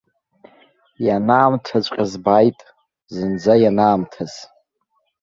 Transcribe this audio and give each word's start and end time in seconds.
Ианаамҭаҵәҟьаз 1.05 2.13
бааит, 2.23 2.59
зынӡа 3.13 3.53
ианаамҭаз. 3.63 4.33